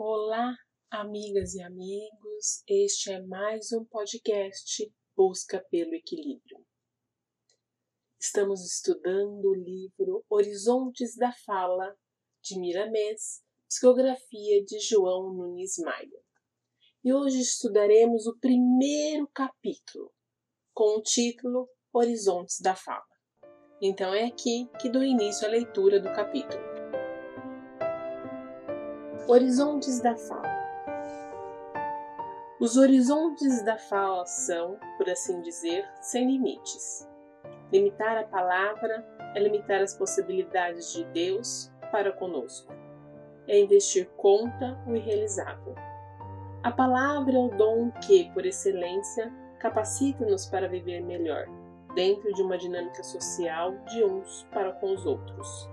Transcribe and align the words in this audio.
Olá, 0.00 0.54
amigas 0.92 1.54
e 1.54 1.60
amigos. 1.60 2.62
Este 2.68 3.10
é 3.10 3.20
mais 3.20 3.72
um 3.72 3.84
podcast 3.84 4.94
Busca 5.16 5.60
pelo 5.72 5.92
Equilíbrio. 5.92 6.64
Estamos 8.16 8.64
estudando 8.64 9.44
o 9.46 9.54
livro 9.56 10.24
Horizontes 10.30 11.16
da 11.16 11.32
Fala 11.44 11.96
de 12.40 12.60
Miramês, 12.60 13.42
psicografia 13.66 14.64
de 14.64 14.78
João 14.78 15.34
Nunes 15.34 15.78
Maia. 15.78 16.22
E 17.02 17.12
hoje 17.12 17.40
estudaremos 17.40 18.24
o 18.28 18.38
primeiro 18.38 19.28
capítulo, 19.34 20.12
com 20.72 20.98
o 20.98 21.02
título 21.02 21.68
Horizontes 21.92 22.60
da 22.60 22.76
Fala. 22.76 23.02
Então 23.82 24.14
é 24.14 24.26
aqui 24.26 24.70
que 24.80 24.88
dou 24.88 25.02
início 25.02 25.44
à 25.44 25.50
leitura 25.50 25.98
do 25.98 26.12
capítulo. 26.12 26.67
Horizontes 29.30 30.00
da 30.00 30.16
fala. 30.16 30.48
Os 32.58 32.78
horizontes 32.78 33.62
da 33.62 33.76
fala 33.76 34.24
são, 34.24 34.78
por 34.96 35.06
assim 35.10 35.42
dizer, 35.42 35.86
sem 36.00 36.26
limites. 36.26 37.06
Limitar 37.70 38.16
a 38.16 38.24
palavra 38.24 39.06
é 39.34 39.38
limitar 39.38 39.82
as 39.82 39.92
possibilidades 39.92 40.94
de 40.94 41.04
Deus 41.12 41.70
para 41.92 42.10
conosco. 42.10 42.72
É 43.46 43.60
investir 43.60 44.08
conta 44.16 44.82
o 44.86 44.96
irrealizável. 44.96 45.74
A 46.62 46.72
palavra 46.72 47.34
é 47.34 47.38
o 47.38 47.50
dom 47.50 47.90
que, 48.06 48.32
por 48.32 48.46
excelência, 48.46 49.30
capacita-nos 49.58 50.46
para 50.46 50.70
viver 50.70 51.02
melhor, 51.02 51.44
dentro 51.94 52.32
de 52.32 52.40
uma 52.40 52.56
dinâmica 52.56 53.02
social 53.02 53.76
de 53.90 54.02
uns 54.02 54.48
para 54.50 54.72
com 54.72 54.94
os 54.94 55.04
outros. 55.04 55.68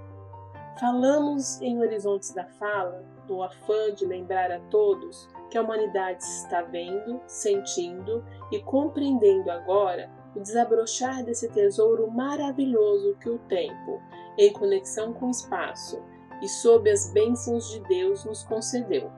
Falamos 0.80 1.62
em 1.62 1.80
Horizontes 1.80 2.34
da 2.34 2.46
Fala 2.46 3.02
no 3.30 3.42
afã 3.42 3.94
de 3.94 4.06
lembrar 4.06 4.52
a 4.52 4.60
todos 4.70 5.30
que 5.50 5.58
a 5.58 5.62
humanidade 5.62 6.22
está 6.22 6.64
vendo, 6.64 7.22
sentindo 7.28 8.26
e 8.52 8.60
compreendendo 8.60 9.50
agora 9.50 10.12
o 10.36 10.42
desabrochar 10.42 11.24
desse 11.24 11.48
tesouro 11.50 12.12
maravilhoso 12.12 13.16
que 13.22 13.30
o 13.30 13.40
tempo, 13.40 14.02
em 14.38 14.52
conexão 14.52 15.14
com 15.14 15.28
o 15.28 15.32
espaço 15.32 16.04
e 16.42 16.50
sob 16.50 16.92
as 16.92 17.10
bênçãos 17.14 17.70
de 17.72 17.80
Deus, 17.88 18.26
nos 18.26 18.44
concedeu. 18.44 19.10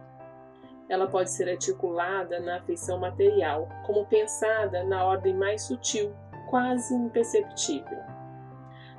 Ela 0.88 1.08
pode 1.08 1.32
ser 1.32 1.50
articulada 1.50 2.40
na 2.40 2.58
afeição 2.58 3.00
material, 3.00 3.68
como 3.84 4.06
pensada 4.06 4.84
na 4.84 5.04
ordem 5.04 5.34
mais 5.34 5.64
sutil, 5.64 6.14
quase 6.52 6.94
imperceptível. 6.94 8.17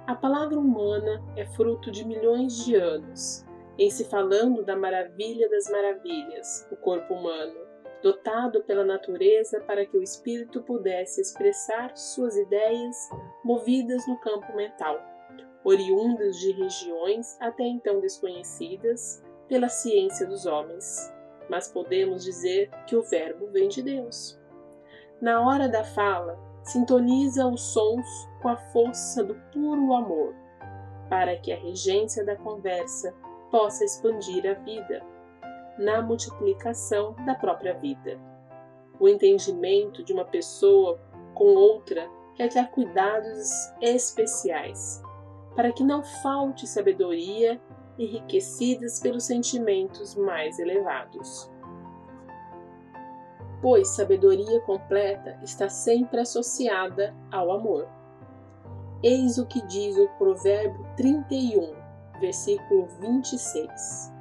A 0.08 0.14
palavra 0.14 0.58
humana 0.58 1.22
é 1.36 1.44
fruto 1.44 1.90
de 1.90 2.02
milhões 2.02 2.64
de 2.64 2.74
anos 2.74 3.44
em 3.78 3.90
se 3.90 4.06
falando 4.06 4.64
da 4.64 4.74
maravilha 4.74 5.50
das 5.50 5.70
maravilhas, 5.70 6.66
o 6.72 6.76
corpo 6.76 7.12
humano, 7.12 7.60
dotado 8.02 8.64
pela 8.64 8.86
natureza 8.86 9.60
para 9.60 9.84
que 9.84 9.98
o 9.98 10.02
espírito 10.02 10.62
pudesse 10.62 11.20
expressar 11.20 11.94
suas 11.94 12.38
ideias 12.38 12.96
movidas 13.44 14.08
no 14.08 14.18
campo 14.20 14.50
mental, 14.56 14.98
oriundas 15.62 16.38
de 16.38 16.52
regiões 16.52 17.36
até 17.38 17.64
então 17.64 18.00
desconhecidas 18.00 19.22
pela 19.46 19.68
ciência 19.68 20.26
dos 20.26 20.46
homens. 20.46 21.12
Mas 21.50 21.68
podemos 21.68 22.24
dizer 22.24 22.70
que 22.86 22.96
o 22.96 23.02
Verbo 23.02 23.48
vem 23.48 23.68
de 23.68 23.82
Deus. 23.82 24.40
Na 25.20 25.46
hora 25.46 25.68
da 25.68 25.84
fala, 25.84 26.47
sintoniza 26.68 27.46
os 27.46 27.62
sons 27.72 28.06
com 28.42 28.48
a 28.48 28.56
força 28.56 29.24
do 29.24 29.34
puro 29.52 29.94
amor, 29.94 30.34
para 31.08 31.36
que 31.36 31.50
a 31.52 31.56
regência 31.56 32.24
da 32.24 32.36
conversa 32.36 33.14
possa 33.50 33.84
expandir 33.84 34.46
a 34.46 34.54
vida, 34.54 35.02
na 35.78 36.02
multiplicação 36.02 37.14
da 37.24 37.34
própria 37.34 37.72
vida. 37.74 38.20
O 39.00 39.08
entendimento 39.08 40.02
de 40.04 40.12
uma 40.12 40.24
pessoa 40.24 41.00
com 41.34 41.54
outra 41.54 42.08
requer 42.34 42.70
cuidados 42.70 43.48
especiais, 43.80 45.02
para 45.56 45.72
que 45.72 45.82
não 45.82 46.02
falte 46.22 46.66
sabedoria 46.66 47.60
enriquecidas 47.98 49.00
pelos 49.00 49.24
sentimentos 49.24 50.14
mais 50.14 50.58
elevados. 50.58 51.50
Pois 53.60 53.88
sabedoria 53.88 54.60
completa 54.60 55.38
está 55.42 55.68
sempre 55.68 56.20
associada 56.20 57.14
ao 57.30 57.50
amor. 57.50 57.88
Eis 59.02 59.38
o 59.38 59.46
que 59.46 59.64
diz 59.66 59.96
o 59.96 60.08
Provérbio 60.18 60.84
31, 60.96 61.74
versículo 62.20 62.86
26. 63.00 64.12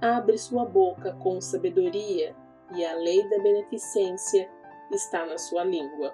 Abre 0.00 0.38
sua 0.38 0.64
boca 0.64 1.12
com 1.14 1.40
sabedoria, 1.40 2.34
e 2.74 2.84
a 2.84 2.94
lei 2.94 3.28
da 3.28 3.38
beneficência 3.38 4.48
está 4.90 5.26
na 5.26 5.36
sua 5.36 5.64
língua. 5.64 6.12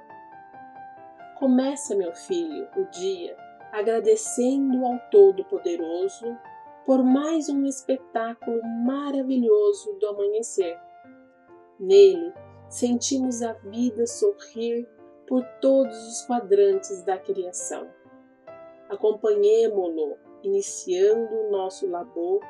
Começa, 1.38 1.94
meu 1.94 2.14
filho, 2.14 2.66
o 2.76 2.84
dia 2.90 3.36
agradecendo 3.72 4.86
ao 4.86 4.98
Todo-Poderoso 5.10 6.36
por 6.86 7.02
mais 7.02 7.48
um 7.48 7.66
espetáculo 7.66 8.62
maravilhoso 8.64 9.92
do 10.00 10.06
amanhecer. 10.08 10.78
Nele, 11.78 12.32
sentimos 12.76 13.40
a 13.40 13.54
vida 13.54 14.06
sorrir 14.06 14.86
por 15.26 15.42
todos 15.62 15.96
os 15.96 16.26
quadrantes 16.26 17.02
da 17.04 17.16
criação. 17.16 17.88
Acompanhemo-lo 18.90 20.18
iniciando 20.42 21.34
o 21.34 21.50
nosso 21.50 21.88
labor 21.88 22.40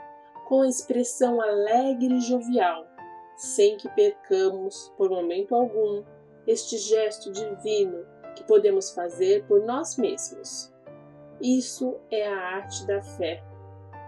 com 0.49 0.65
expressão 0.65 1.41
alegre 1.41 2.17
e 2.17 2.21
jovial, 2.21 2.89
sem 3.37 3.77
que 3.77 3.89
percamos, 3.91 4.93
por 4.97 5.09
momento 5.11 5.55
algum, 5.55 6.03
este 6.45 6.77
gesto 6.77 7.31
divino 7.31 8.05
que 8.35 8.43
podemos 8.43 8.91
fazer 8.91 9.45
por 9.47 9.65
nós 9.65 9.97
mesmos. 9.97 10.75
Isso 11.41 11.99
é 12.11 12.27
a 12.27 12.37
arte 12.37 12.85
da 12.85 13.01
fé, 13.01 13.45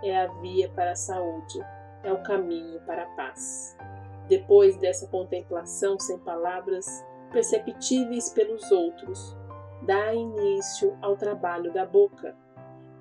é 0.02 0.20
a 0.20 0.26
via 0.40 0.68
para 0.70 0.90
a 0.90 0.96
saúde, 0.96 1.60
é 2.02 2.12
o 2.12 2.22
caminho 2.24 2.80
para 2.80 3.04
a 3.04 3.16
paz. 3.16 3.76
Depois 4.28 4.76
dessa 4.76 5.06
contemplação 5.06 5.98
sem 5.98 6.18
palavras, 6.18 6.86
perceptíveis 7.32 8.30
pelos 8.30 8.70
outros, 8.70 9.36
dá 9.82 10.12
início 10.14 10.96
ao 11.00 11.16
trabalho 11.16 11.72
da 11.72 11.86
boca 11.86 12.36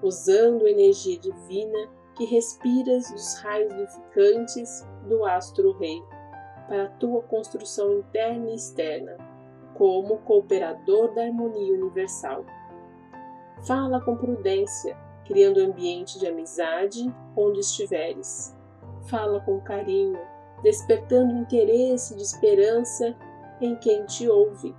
usando 0.01 0.65
a 0.65 0.71
energia 0.71 1.19
divina 1.19 1.89
que 2.15 2.25
respiras 2.25 3.11
dos 3.11 3.35
raios 3.39 3.71
lubrificantes 3.71 4.87
do 5.07 5.25
astro-rei 5.25 6.01
para 6.67 6.85
a 6.85 6.89
tua 6.89 7.21
construção 7.23 7.99
interna 7.99 8.49
e 8.49 8.55
externa, 8.55 9.17
como 9.75 10.17
cooperador 10.19 11.13
da 11.13 11.23
harmonia 11.23 11.73
universal. 11.73 12.45
Fala 13.65 14.01
com 14.01 14.17
prudência, 14.17 14.97
criando 15.25 15.59
ambiente 15.59 16.19
de 16.19 16.27
amizade 16.27 17.13
onde 17.35 17.59
estiveres. 17.59 18.55
Fala 19.09 19.39
com 19.39 19.61
carinho, 19.61 20.19
despertando 20.63 21.37
interesse 21.37 22.15
de 22.15 22.23
esperança 22.23 23.15
em 23.61 23.75
quem 23.75 24.05
te 24.05 24.27
ouve 24.27 24.75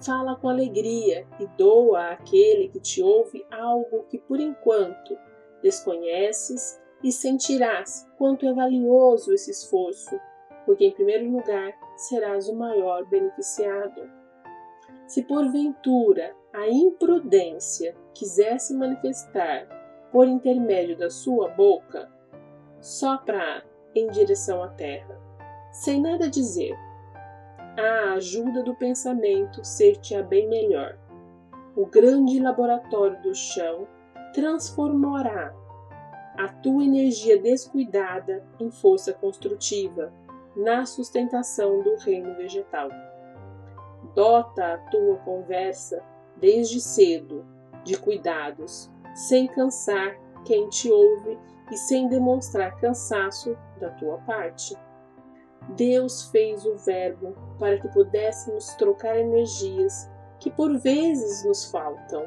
Fala 0.00 0.36
com 0.36 0.48
alegria 0.48 1.26
e 1.40 1.46
doa 1.58 2.12
àquele 2.12 2.68
que 2.68 2.78
te 2.78 3.02
ouve 3.02 3.44
algo 3.50 4.04
que 4.08 4.18
por 4.18 4.38
enquanto 4.38 5.18
desconheces 5.60 6.80
e 7.02 7.10
sentirás 7.10 8.08
quanto 8.16 8.46
é 8.46 8.52
valioso 8.52 9.32
esse 9.32 9.50
esforço, 9.50 10.18
porque 10.64 10.84
em 10.84 10.92
primeiro 10.92 11.28
lugar 11.28 11.72
serás 11.96 12.48
o 12.48 12.54
maior 12.54 13.04
beneficiado. 13.06 14.08
Se 15.08 15.24
porventura 15.24 16.32
a 16.52 16.68
imprudência 16.68 17.96
quiser 18.14 18.58
se 18.60 18.74
manifestar 18.74 19.66
por 20.12 20.28
intermédio 20.28 20.96
da 20.96 21.10
sua 21.10 21.48
boca, 21.48 22.08
sopra 22.80 23.64
em 23.98 24.10
direção 24.10 24.62
à 24.62 24.68
terra, 24.68 25.18
sem 25.72 26.00
nada 26.00 26.28
dizer, 26.28 26.74
a 27.78 28.14
ajuda 28.14 28.62
do 28.62 28.74
pensamento 28.74 29.64
ser-te-á 29.64 30.22
bem 30.22 30.48
melhor. 30.48 30.98
O 31.76 31.86
grande 31.86 32.40
laboratório 32.40 33.20
do 33.22 33.34
chão 33.34 33.86
transformará 34.34 35.54
a 36.36 36.48
tua 36.48 36.84
energia 36.84 37.40
descuidada 37.40 38.44
em 38.58 38.70
força 38.70 39.12
construtiva 39.12 40.12
na 40.56 40.84
sustentação 40.86 41.82
do 41.82 41.96
reino 41.96 42.34
vegetal. 42.34 42.88
Dota 44.14 44.74
a 44.74 44.78
tua 44.78 45.16
conversa 45.18 46.02
desde 46.36 46.80
cedo 46.80 47.44
de 47.84 47.96
cuidados, 47.96 48.90
sem 49.14 49.46
cansar 49.46 50.16
quem 50.44 50.68
te 50.68 50.90
ouve 50.90 51.38
e 51.70 51.76
sem 51.76 52.08
demonstrar 52.08 52.78
cansaço 52.80 53.56
da 53.80 53.90
tua 53.90 54.18
parte. 54.18 54.76
Deus 55.76 56.30
fez 56.30 56.64
o 56.64 56.76
Verbo 56.76 57.34
para 57.58 57.78
que 57.78 57.88
pudéssemos 57.88 58.74
trocar 58.74 59.18
energias 59.18 60.10
que 60.40 60.50
por 60.50 60.78
vezes 60.78 61.44
nos 61.44 61.70
faltam 61.70 62.24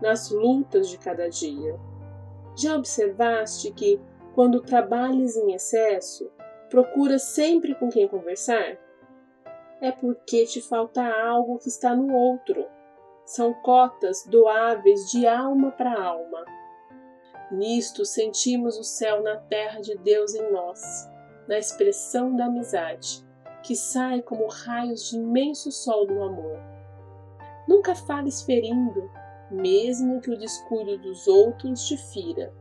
nas 0.00 0.30
lutas 0.30 0.88
de 0.88 0.96
cada 0.96 1.28
dia. 1.28 1.78
Já 2.56 2.76
observaste 2.76 3.70
que, 3.72 4.00
quando 4.34 4.62
trabalhas 4.62 5.36
em 5.36 5.52
excesso, 5.52 6.30
Procura 6.70 7.18
sempre 7.18 7.74
com 7.74 7.88
quem 7.88 8.06
conversar? 8.06 8.76
É 9.80 9.90
porque 9.90 10.44
te 10.44 10.60
falta 10.60 11.02
algo 11.02 11.58
que 11.58 11.68
está 11.68 11.96
no 11.96 12.12
outro. 12.12 12.66
São 13.24 13.54
cotas 13.54 14.26
doáveis 14.26 15.10
de 15.10 15.26
alma 15.26 15.70
para 15.70 15.98
alma. 15.98 16.44
Nisto 17.50 18.04
sentimos 18.04 18.78
o 18.78 18.84
céu 18.84 19.22
na 19.22 19.36
terra 19.36 19.80
de 19.80 19.96
Deus 19.96 20.34
em 20.34 20.52
nós, 20.52 21.08
na 21.48 21.58
expressão 21.58 22.36
da 22.36 22.44
amizade, 22.44 23.26
que 23.62 23.74
sai 23.74 24.20
como 24.20 24.46
raios 24.48 25.08
de 25.08 25.16
imenso 25.16 25.72
sol 25.72 26.06
do 26.06 26.22
amor. 26.22 26.58
Nunca 27.66 27.94
fales 27.94 28.42
ferindo, 28.42 29.10
mesmo 29.50 30.20
que 30.20 30.30
o 30.30 30.38
descuido 30.38 30.98
dos 30.98 31.26
outros 31.26 31.86
te 31.86 31.96
fira. 31.96 32.52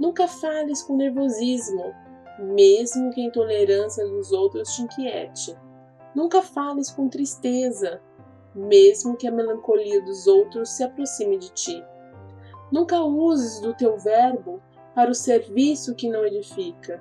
Nunca 0.00 0.26
fales 0.26 0.82
com 0.82 0.96
nervosismo, 0.96 1.94
mesmo 2.38 3.10
que 3.10 3.20
a 3.20 3.24
intolerância 3.24 4.06
dos 4.06 4.32
outros 4.32 4.74
te 4.74 4.82
inquiete. 4.82 5.54
Nunca 6.14 6.40
fales 6.40 6.90
com 6.90 7.08
tristeza, 7.08 8.00
mesmo 8.54 9.16
que 9.16 9.28
a 9.28 9.32
melancolia 9.32 10.00
dos 10.02 10.26
outros 10.26 10.70
se 10.70 10.82
aproxime 10.82 11.36
de 11.36 11.50
ti. 11.50 11.84
Nunca 12.74 13.00
uses 13.00 13.60
do 13.60 13.72
teu 13.72 13.96
verbo 13.96 14.60
para 14.96 15.08
o 15.08 15.14
serviço 15.14 15.94
que 15.94 16.08
não 16.10 16.26
edifica. 16.26 17.00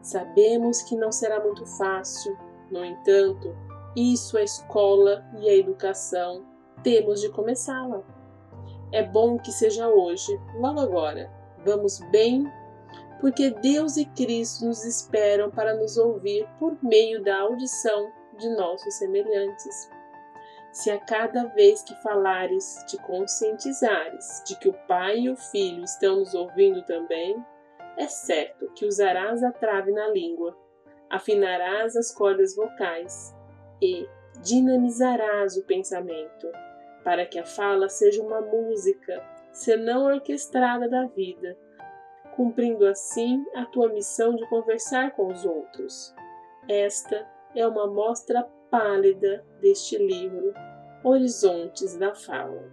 Sabemos 0.00 0.80
que 0.80 0.96
não 0.96 1.12
será 1.12 1.38
muito 1.38 1.66
fácil, 1.66 2.34
no 2.70 2.82
entanto, 2.82 3.54
isso 3.94 4.38
a 4.38 4.42
escola 4.42 5.22
e 5.38 5.50
a 5.50 5.54
educação 5.54 6.46
temos 6.82 7.20
de 7.20 7.28
começá-la. 7.28 8.02
É 8.90 9.02
bom 9.02 9.38
que 9.38 9.52
seja 9.52 9.86
hoje, 9.86 10.32
logo 10.54 10.80
agora. 10.80 11.30
Vamos 11.62 12.00
bem, 12.10 12.50
porque 13.20 13.50
Deus 13.50 13.98
e 13.98 14.06
Cristo 14.06 14.64
nos 14.64 14.82
esperam 14.82 15.50
para 15.50 15.74
nos 15.74 15.98
ouvir 15.98 16.48
por 16.58 16.74
meio 16.82 17.22
da 17.22 17.38
audição 17.38 18.10
de 18.38 18.48
nossos 18.56 18.94
semelhantes. 18.94 19.90
Se 20.72 20.90
a 20.90 20.98
cada 20.98 21.44
vez 21.48 21.82
que 21.82 21.94
falares 22.02 22.82
te 22.88 22.96
conscientizares 23.02 24.42
de 24.46 24.56
que 24.56 24.70
o 24.70 24.72
Pai 24.88 25.20
e 25.20 25.30
o 25.30 25.36
Filho 25.36 25.84
estão 25.84 26.16
nos 26.16 26.34
ouvindo 26.34 26.82
também, 26.84 27.36
é 27.98 28.08
certo 28.08 28.70
que 28.74 28.86
usarás 28.86 29.42
a 29.42 29.52
trave 29.52 29.92
na 29.92 30.08
língua, 30.08 30.56
afinarás 31.10 31.94
as 31.94 32.10
cordas 32.10 32.56
vocais 32.56 33.34
e 33.82 34.08
dinamizarás 34.40 35.58
o 35.58 35.64
pensamento 35.64 36.50
para 37.04 37.26
que 37.26 37.38
a 37.38 37.44
fala 37.44 37.90
seja 37.90 38.22
uma 38.22 38.40
música, 38.40 39.22
senão 39.52 40.06
orquestrada 40.06 40.88
da 40.88 41.04
vida, 41.04 41.54
cumprindo 42.34 42.86
assim 42.86 43.44
a 43.54 43.66
tua 43.66 43.90
missão 43.90 44.34
de 44.34 44.48
conversar 44.48 45.10
com 45.12 45.26
os 45.26 45.44
outros. 45.44 46.14
Esta 46.66 47.26
é 47.54 47.66
uma 47.66 47.86
mostra 47.86 48.48
pálida 48.72 49.44
deste 49.60 49.96
livro, 49.98 50.52
Horizontes 51.04 51.94
da 51.96 52.14
Fala. 52.14 52.72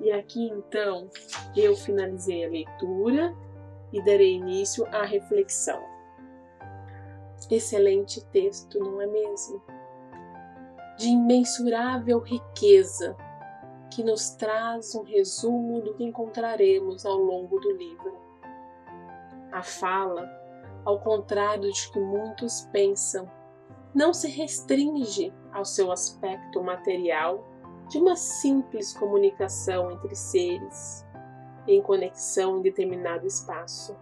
E 0.00 0.10
aqui 0.10 0.48
então 0.48 1.08
eu 1.56 1.74
finalizei 1.74 2.44
a 2.44 2.50
leitura 2.50 3.34
e 3.92 4.04
darei 4.04 4.34
início 4.34 4.84
à 4.88 5.04
reflexão. 5.04 5.80
Excelente 7.50 8.22
texto, 8.26 8.78
não 8.80 9.00
é 9.00 9.06
mesmo? 9.06 9.62
de 10.96 11.08
imensurável 11.08 12.18
riqueza 12.20 13.14
que 13.90 14.02
nos 14.02 14.30
traz 14.30 14.94
um 14.94 15.02
resumo 15.02 15.80
do 15.82 15.94
que 15.94 16.04
encontraremos 16.04 17.04
ao 17.04 17.18
longo 17.18 17.60
do 17.60 17.70
livro. 17.72 18.16
A 19.52 19.62
fala, 19.62 20.28
ao 20.84 20.98
contrário 21.00 21.70
de 21.70 21.92
que 21.92 22.00
muitos 22.00 22.62
pensam, 22.72 23.30
não 23.96 24.12
se 24.12 24.28
restringe 24.28 25.32
ao 25.50 25.64
seu 25.64 25.90
aspecto 25.90 26.62
material 26.62 27.42
de 27.88 27.96
uma 27.96 28.14
simples 28.14 28.92
comunicação 28.92 29.90
entre 29.90 30.14
seres 30.14 31.02
em 31.66 31.80
conexão 31.80 32.58
em 32.58 32.62
determinado 32.62 33.26
espaço. 33.26 33.96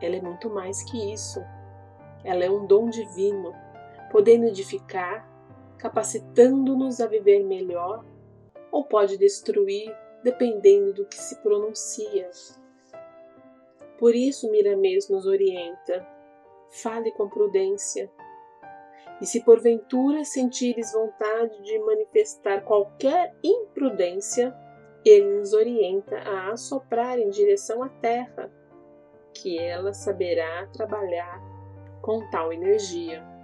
Ela 0.00 0.16
é 0.16 0.22
muito 0.22 0.48
mais 0.48 0.82
que 0.84 1.12
isso. 1.12 1.38
Ela 2.24 2.44
é 2.44 2.50
um 2.50 2.66
dom 2.66 2.88
divino 2.88 3.52
podendo 4.10 4.46
edificar, 4.46 5.28
capacitando-nos 5.76 7.02
a 7.02 7.06
viver 7.06 7.44
melhor, 7.44 8.02
ou 8.72 8.86
pode 8.86 9.18
destruir, 9.18 9.94
dependendo 10.22 10.94
do 10.94 11.04
que 11.04 11.18
se 11.18 11.42
pronuncia. 11.42 12.30
Por 13.98 14.14
isso, 14.14 14.50
Miramês 14.50 15.10
nos 15.10 15.26
orienta: 15.26 16.13
fale 16.82 17.10
com 17.12 17.28
prudência. 17.28 18.10
E 19.20 19.26
se 19.26 19.44
porventura 19.44 20.24
sentires 20.24 20.92
vontade 20.92 21.62
de 21.62 21.78
manifestar 21.78 22.62
qualquer 22.62 23.34
imprudência, 23.42 24.54
ele 25.04 25.38
nos 25.38 25.52
orienta 25.52 26.18
a 26.18 26.50
assoprar 26.52 27.18
em 27.18 27.30
direção 27.30 27.82
à 27.82 27.88
terra, 27.88 28.50
que 29.32 29.58
ela 29.58 29.92
saberá 29.92 30.66
trabalhar 30.72 31.40
com 32.02 32.28
tal 32.30 32.52
energia 32.52 33.34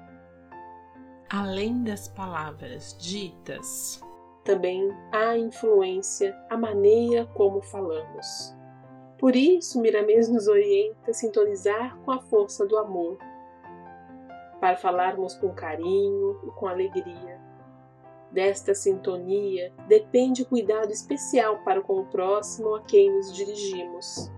além 1.30 1.84
das 1.84 2.08
palavras 2.08 2.96
ditas, 2.98 4.00
também 4.44 4.90
há 5.12 5.38
influência 5.38 6.36
a 6.50 6.56
maneira 6.56 7.24
como 7.34 7.62
falamos. 7.62 8.52
Por 9.20 9.36
isso, 9.36 9.78
Miramês 9.82 10.30
nos 10.30 10.48
orienta 10.48 11.10
a 11.10 11.12
sintonizar 11.12 11.94
com 12.06 12.10
a 12.10 12.22
força 12.22 12.64
do 12.66 12.78
amor, 12.78 13.18
para 14.58 14.78
falarmos 14.78 15.34
com 15.34 15.50
carinho 15.50 16.40
e 16.42 16.50
com 16.52 16.66
alegria. 16.66 17.38
Desta 18.32 18.74
sintonia 18.74 19.74
depende 19.86 20.40
o 20.40 20.46
cuidado 20.46 20.90
especial 20.90 21.58
para 21.64 21.82
com 21.82 22.00
o 22.00 22.06
próximo 22.06 22.74
a 22.74 22.82
quem 22.82 23.12
nos 23.12 23.34
dirigimos. 23.34 24.32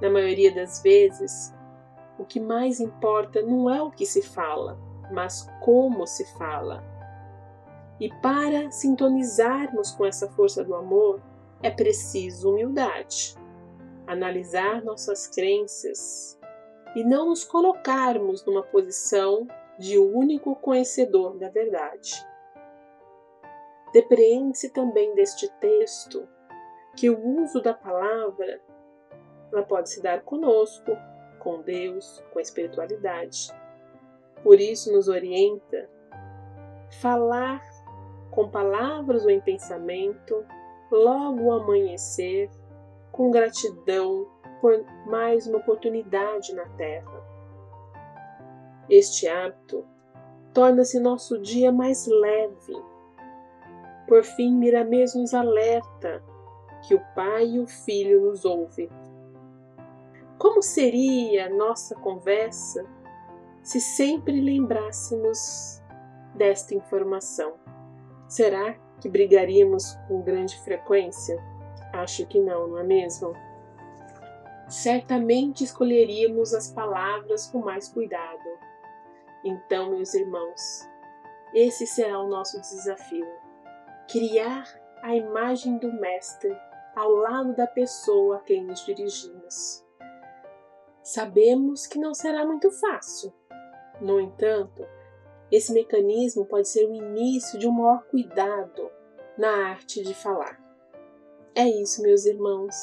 Na 0.00 0.08
maioria 0.08 0.54
das 0.54 0.80
vezes, 0.84 1.52
o 2.16 2.24
que 2.24 2.38
mais 2.38 2.78
importa 2.78 3.42
não 3.42 3.68
é 3.68 3.82
o 3.82 3.90
que 3.90 4.06
se 4.06 4.22
fala, 4.22 4.78
mas 5.10 5.50
como 5.60 6.06
se 6.06 6.24
fala. 6.38 6.84
E 7.98 8.08
para 8.22 8.70
sintonizarmos 8.70 9.90
com 9.90 10.06
essa 10.06 10.28
força 10.28 10.62
do 10.62 10.76
amor, 10.76 11.20
é 11.60 11.70
preciso 11.70 12.50
humildade, 12.50 13.36
analisar 14.08 14.82
nossas 14.82 15.28
crenças 15.28 16.38
e 16.96 17.04
não 17.04 17.28
nos 17.28 17.44
colocarmos 17.44 18.44
numa 18.44 18.62
posição 18.62 19.46
de 19.78 19.98
único 19.98 20.56
conhecedor 20.56 21.38
da 21.38 21.48
verdade. 21.48 22.12
Depreende-se 23.92 24.70
também 24.72 25.14
deste 25.14 25.48
texto 25.60 26.26
que 26.96 27.08
o 27.08 27.42
uso 27.42 27.62
da 27.62 27.74
palavra 27.74 28.60
ela 29.52 29.62
pode 29.62 29.90
se 29.90 30.02
dar 30.02 30.22
conosco, 30.22 30.92
com 31.38 31.62
Deus, 31.62 32.22
com 32.32 32.38
a 32.38 32.42
espiritualidade, 32.42 33.52
por 34.42 34.60
isso 34.60 34.92
nos 34.92 35.08
orienta 35.08 35.88
falar 37.00 37.62
com 38.30 38.48
palavras 38.48 39.24
ou 39.24 39.30
em 39.30 39.40
pensamento, 39.40 40.44
logo 40.90 41.50
ao 41.50 41.62
amanhecer, 41.62 42.50
com 43.18 43.32
gratidão 43.32 44.28
por 44.60 44.84
mais 45.04 45.44
uma 45.48 45.58
oportunidade 45.58 46.54
na 46.54 46.64
Terra. 46.76 47.26
Este 48.88 49.26
hábito 49.26 49.84
torna-se 50.54 51.00
nosso 51.00 51.36
dia 51.40 51.72
mais 51.72 52.06
leve. 52.06 52.80
Por 54.06 54.22
fim, 54.22 54.54
Miramês 54.54 55.16
nos 55.16 55.34
alerta 55.34 56.22
que 56.86 56.94
o 56.94 57.00
Pai 57.16 57.48
e 57.48 57.58
o 57.58 57.66
Filho 57.66 58.20
nos 58.20 58.44
ouvem. 58.44 58.88
Como 60.38 60.62
seria 60.62 61.50
nossa 61.50 61.96
conversa 61.96 62.86
se 63.64 63.80
sempre 63.80 64.40
lembrássemos 64.40 65.82
desta 66.36 66.72
informação. 66.72 67.54
Será 68.28 68.74
que 69.00 69.08
brigaríamos 69.08 69.92
com 70.06 70.22
grande 70.22 70.56
frequência? 70.62 71.57
Acho 71.92 72.26
que 72.26 72.40
não, 72.40 72.68
não 72.68 72.78
é 72.78 72.84
mesmo? 72.84 73.32
Certamente 74.68 75.64
escolheríamos 75.64 76.52
as 76.52 76.70
palavras 76.70 77.46
com 77.50 77.60
mais 77.60 77.88
cuidado. 77.88 78.58
Então, 79.44 79.90
meus 79.90 80.12
irmãos, 80.14 80.88
esse 81.54 81.86
será 81.86 82.20
o 82.20 82.28
nosso 82.28 82.60
desafio: 82.60 83.26
criar 84.10 84.64
a 85.02 85.14
imagem 85.14 85.78
do 85.78 85.92
Mestre 85.92 86.54
ao 86.94 87.10
lado 87.10 87.54
da 87.54 87.66
pessoa 87.66 88.36
a 88.36 88.40
quem 88.40 88.64
nos 88.64 88.84
dirigimos. 88.84 89.84
Sabemos 91.02 91.86
que 91.86 91.98
não 91.98 92.12
será 92.12 92.44
muito 92.44 92.70
fácil, 92.70 93.32
no 94.00 94.20
entanto, 94.20 94.86
esse 95.50 95.72
mecanismo 95.72 96.46
pode 96.46 96.68
ser 96.68 96.86
o 96.86 96.94
início 96.94 97.58
de 97.58 97.66
um 97.66 97.72
maior 97.72 98.04
cuidado 98.04 98.90
na 99.36 99.70
arte 99.70 100.02
de 100.02 100.14
falar. 100.14 100.57
É 101.54 101.66
isso, 101.68 102.02
meus 102.02 102.24
irmãos. 102.24 102.74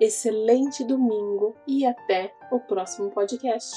Excelente 0.00 0.84
domingo 0.84 1.56
e 1.66 1.86
até 1.86 2.34
o 2.50 2.58
próximo 2.60 3.10
podcast. 3.10 3.74